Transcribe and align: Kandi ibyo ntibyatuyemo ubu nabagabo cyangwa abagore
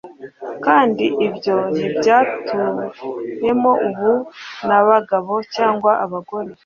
Kandi 0.65 1.05
ibyo 1.27 1.55
ntibyatuyemo 1.73 3.71
ubu 3.87 4.11
nabagabo 4.67 5.33
cyangwa 5.55 5.91
abagore 6.05 6.51